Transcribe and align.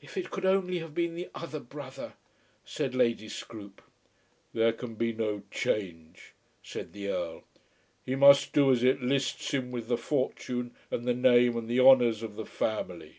"If 0.00 0.16
it 0.16 0.30
could 0.30 0.46
only 0.46 0.78
have 0.78 0.94
been 0.94 1.14
the 1.14 1.28
other 1.34 1.60
brother," 1.60 2.14
said 2.64 2.94
Lady 2.94 3.28
Scroope. 3.28 3.82
"There 4.54 4.72
can 4.72 4.94
be 4.94 5.12
no 5.12 5.42
change," 5.50 6.32
said 6.62 6.94
the 6.94 7.08
Earl. 7.08 7.44
"He 8.02 8.14
must 8.14 8.54
do 8.54 8.70
as 8.72 8.82
it 8.82 9.02
lists 9.02 9.50
him 9.50 9.70
with 9.70 9.88
the 9.88 9.98
fortune 9.98 10.74
and 10.90 11.04
the 11.04 11.12
name 11.12 11.54
and 11.58 11.68
the 11.68 11.80
honours 11.80 12.22
of 12.22 12.36
the 12.36 12.46
family." 12.46 13.18